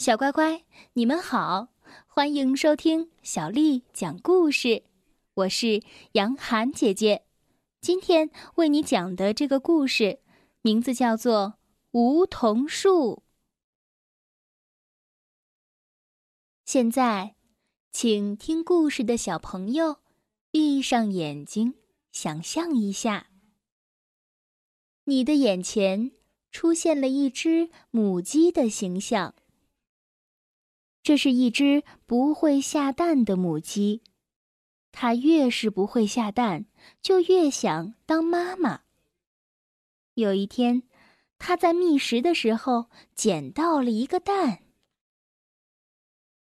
[0.00, 1.74] 小乖乖，你们好，
[2.06, 4.84] 欢迎收听小丽讲故事。
[5.34, 7.26] 我是杨涵姐姐，
[7.82, 10.20] 今天为你讲的这个故事
[10.62, 11.48] 名字叫做
[11.90, 13.16] 《梧桐树》。
[16.64, 17.34] 现在，
[17.92, 19.98] 请听故事的小朋友
[20.50, 21.74] 闭上眼睛，
[22.10, 23.26] 想象一下，
[25.04, 26.12] 你的眼前
[26.50, 29.34] 出现了一只母鸡的形象。
[31.02, 34.02] 这是一只不会下蛋的母鸡，
[34.92, 36.66] 它越是不会下蛋，
[37.00, 38.82] 就越想当妈妈。
[40.14, 40.82] 有一天，
[41.38, 44.60] 它在觅食的时候捡到了一个蛋，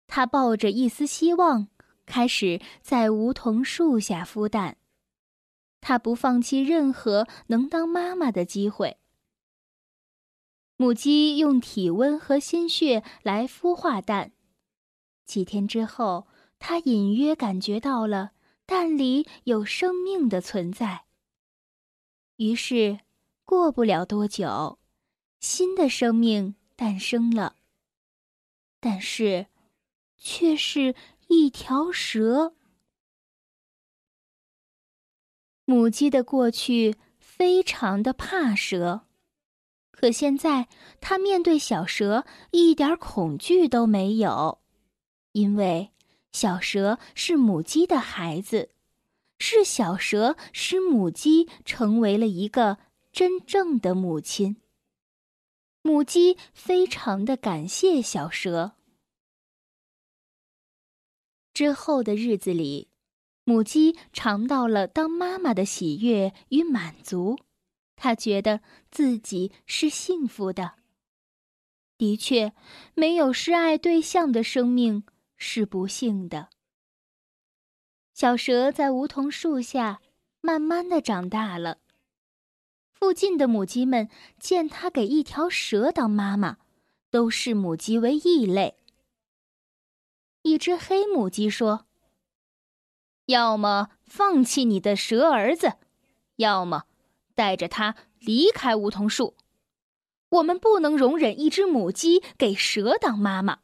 [0.07, 1.69] 它抱着一丝希望，
[2.05, 4.77] 开始在梧桐树下孵蛋。
[5.79, 8.97] 它不放弃任何能当妈妈的机会。
[10.75, 14.33] 母鸡用体温和心血来孵化蛋。
[15.29, 16.25] 几天之后，
[16.57, 18.31] 他隐约感觉到了
[18.65, 21.05] 蛋里有生命的存在。
[22.37, 23.01] 于是，
[23.45, 24.79] 过不了多久，
[25.39, 27.57] 新的生命诞生了。
[28.79, 29.45] 但是，
[30.17, 30.95] 却是
[31.27, 32.55] 一条蛇。
[35.65, 39.01] 母鸡的过去非常的怕蛇，
[39.91, 40.67] 可现在
[40.99, 44.58] 它面对小蛇一点恐惧都没有。
[45.39, 45.91] 因为
[46.33, 48.71] 小蛇是母鸡的孩子，
[49.39, 52.77] 是小蛇使母鸡成为了一个
[53.13, 54.57] 真正的母亲。
[55.81, 58.73] 母鸡非常的感谢小蛇。
[61.53, 62.89] 之后的日子里，
[63.45, 67.39] 母鸡尝到了当妈妈的喜悦与满足，
[67.95, 68.59] 它觉得
[68.91, 70.73] 自己是幸福的。
[71.97, 72.53] 的确，
[72.93, 75.05] 没有示爱对象的生命。
[75.39, 76.49] 是不幸的。
[78.13, 80.01] 小蛇在梧桐树下
[80.41, 81.79] 慢慢的长大了。
[82.91, 86.57] 附近的母鸡们见它给一条蛇当妈妈，
[87.09, 88.75] 都视母鸡为异类。
[90.41, 91.85] 一只黑母鸡说
[93.27, 95.77] ：“要么放弃你的蛇儿子，
[96.35, 96.83] 要么
[97.35, 99.37] 带着它离开梧桐树。
[100.27, 103.59] 我们不能容忍一只母鸡给蛇当妈妈。”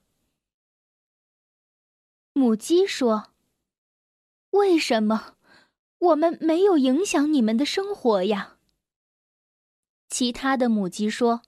[2.37, 3.29] 母鸡说
[4.51, 5.37] ：“为什么
[5.99, 8.57] 我们没有影响你们的生活呀？”
[10.09, 11.43] 其他的母鸡说：“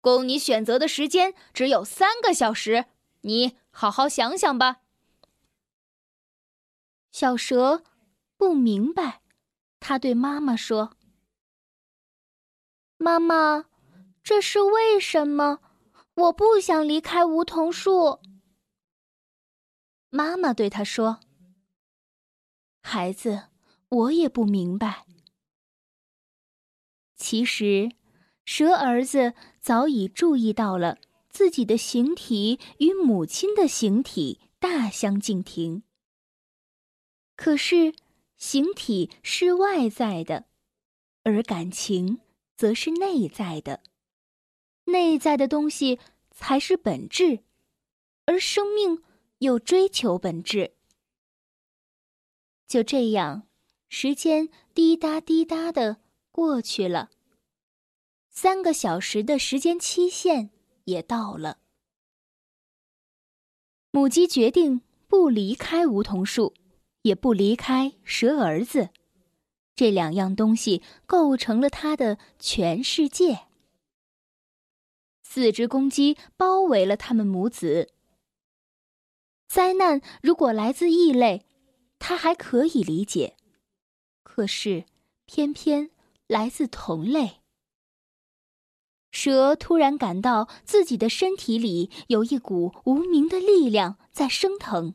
[0.00, 2.84] 供你选择的时间只有三个小时，
[3.22, 4.82] 你好好想想吧。”
[7.10, 7.82] 小蛇
[8.36, 9.22] 不明白，
[9.80, 10.96] 他对妈妈说
[12.96, 13.64] ：“妈妈，
[14.22, 15.58] 这是为什么？
[16.14, 18.20] 我不想离开梧桐树。”
[20.16, 21.18] 妈妈对他说
[22.80, 23.48] ：“孩子，
[23.88, 25.06] 我也不明白。
[27.16, 27.90] 其实，
[28.44, 30.98] 蛇儿子早已注意到了
[31.28, 35.82] 自己的形体与母亲的形体大相径庭。
[37.34, 37.92] 可是，
[38.36, 40.44] 形体是外在的，
[41.24, 42.20] 而感情
[42.56, 43.82] 则是内在的。
[44.84, 45.98] 内在的东西
[46.30, 47.42] 才是本质，
[48.26, 49.02] 而生命。”
[49.38, 50.74] 又追求本质。
[52.66, 53.46] 就这样，
[53.88, 55.98] 时间滴答滴答的
[56.32, 57.10] 过去了。
[58.30, 60.50] 三个小时的时间期限
[60.84, 61.58] 也到了。
[63.92, 66.52] 母鸡决定不离开梧桐树，
[67.02, 68.90] 也不离开蛇儿子，
[69.76, 73.46] 这两样东西构成了它的全世界。
[75.22, 77.93] 四只公鸡包围了它们母子。
[79.54, 81.46] 灾难如果来自异类，
[82.00, 83.36] 他还可以理解；
[84.24, 84.84] 可是，
[85.26, 85.90] 偏偏
[86.26, 87.40] 来自同类。
[89.12, 94.94] 蛇突然感到自己的身体里有一股无名的力量在升腾，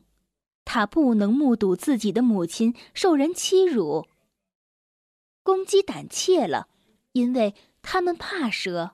[0.66, 4.08] 它不能目睹自己的母亲受人欺辱。
[5.42, 6.68] 公鸡胆怯了，
[7.12, 8.90] 因为他们怕蛇。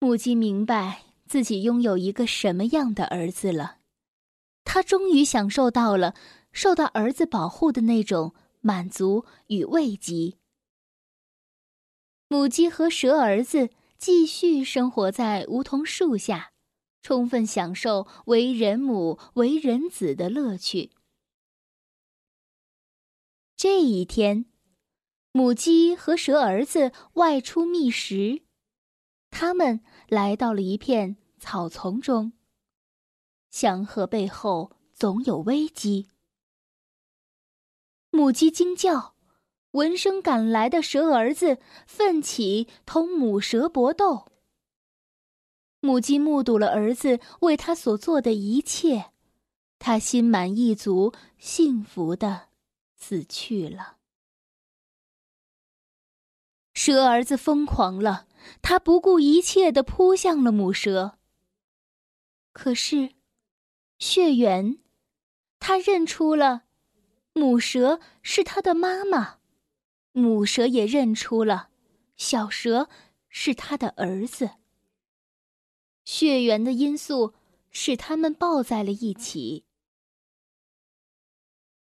[0.00, 1.05] 母鸡明白。
[1.26, 3.78] 自己拥有一个什么样的儿子了？
[4.64, 6.14] 他终于享受到了
[6.52, 10.34] 受到儿子保护的那种满足与慰藉。
[12.28, 16.52] 母鸡和蛇儿子继续生活在梧桐树下，
[17.02, 20.90] 充分享受为人母、为人子的乐趣。
[23.56, 24.46] 这一天，
[25.32, 28.42] 母鸡和蛇儿子外出觅食，
[29.38, 31.18] 他们来到了一片。
[31.38, 32.32] 草丛中。
[33.50, 36.08] 祥和背后总有危机。
[38.08, 39.14] 母鸡惊叫，
[39.72, 44.32] 闻声赶来的蛇儿子奋起同母蛇搏斗。
[45.80, 49.12] 母鸡目睹了儿子为他所做的一切，
[49.78, 52.48] 他心满意足、幸福的
[52.94, 53.98] 死去了。
[56.72, 58.26] 蛇儿子疯狂了，
[58.62, 61.18] 他不顾一切的扑向了母蛇。
[62.52, 63.14] 可是，
[63.98, 64.78] 血缘，
[65.58, 66.64] 他认出了
[67.32, 69.38] 母蛇是他的妈妈，
[70.12, 71.68] 母蛇也认出了
[72.16, 72.88] 小蛇
[73.28, 74.50] 是他的儿子。
[76.04, 77.34] 血缘的因素
[77.70, 79.64] 使他们抱在了一起。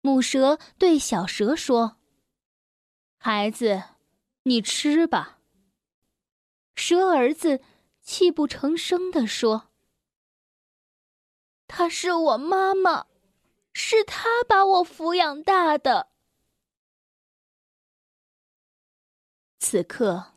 [0.00, 1.98] 母蛇对小蛇说
[3.18, 3.82] ：“孩子，
[4.44, 5.40] 你吃吧。”
[6.74, 7.60] 蛇儿子
[8.02, 9.70] 泣不成声地说
[11.66, 13.06] ：“她是我妈妈，
[13.72, 16.08] 是她把我抚养大的。”
[19.58, 20.32] 此刻。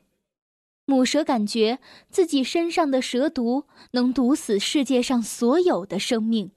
[0.89, 1.80] 母蛇感觉
[2.10, 6.54] 自己身上的蛇毒能毒死世界上所有的生命。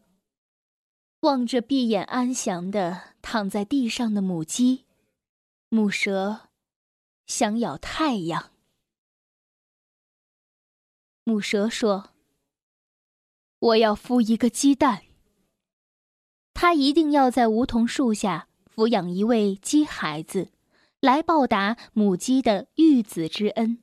[1.22, 4.86] 望着闭眼安详的躺在地上的母鸡，
[5.68, 6.50] 母蛇
[7.26, 8.52] 想咬太阳。
[11.30, 12.10] 母蛇说
[13.60, 15.04] ：“我要孵一个鸡蛋。
[16.54, 20.50] 它一定要在梧桐树下抚养一位鸡孩子，
[20.98, 23.78] 来报答母鸡的育子之恩。”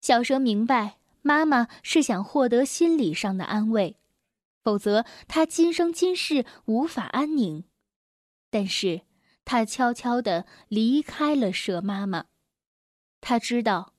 [0.00, 3.98] 小蛇明白，妈妈是想获得心理上的安慰，
[4.64, 7.64] 否则它今生今世无法安宁。
[8.48, 9.02] 但是，
[9.44, 12.24] 它悄悄地离开了蛇妈妈。
[13.20, 13.92] 他知道，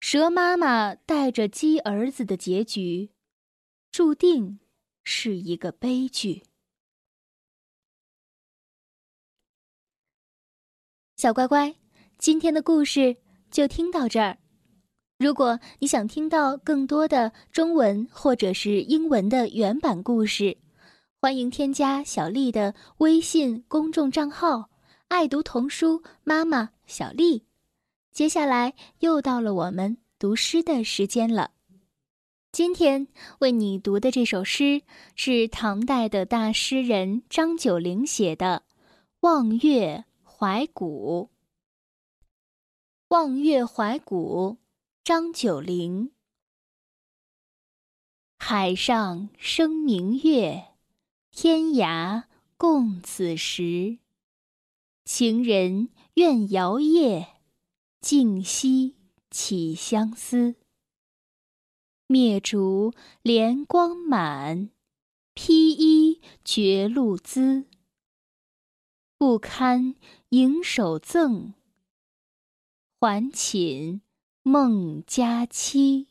[0.00, 3.10] 蛇妈妈带着鸡儿子的结局，
[3.92, 4.58] 注定
[5.04, 6.42] 是一个悲剧。
[11.18, 11.76] 小乖乖，
[12.16, 13.18] 今天的故事
[13.50, 14.38] 就听到这儿。
[15.18, 20.56] 如果你想听到更多的中文或者是英文的原版故事，
[21.20, 24.70] 欢迎添加小丽的微信公众账号
[25.08, 27.44] “爱读童书妈妈小丽”。
[28.12, 31.52] 接下来又到了我们读诗的时间了。
[32.52, 33.08] 今天
[33.38, 34.82] 为你读的这首诗
[35.14, 38.64] 是唐代的大诗人张九龄写的
[39.20, 41.30] 《望月怀古》。
[43.08, 44.58] 望月怀古。
[45.02, 46.12] 张九龄，
[48.38, 50.66] 海上生明月，
[51.32, 52.24] 天涯
[52.58, 53.98] 共此时。
[55.04, 57.39] 情人怨遥夜，
[58.00, 58.96] 静夕
[59.30, 60.56] 起相思。
[62.06, 62.92] 灭烛
[63.22, 64.70] 怜光满，
[65.34, 67.66] 披衣觉露滋。
[69.16, 69.94] 不堪
[70.30, 71.54] 盈手赠，
[72.98, 74.00] 还寝。
[74.42, 76.09] 梦佳期。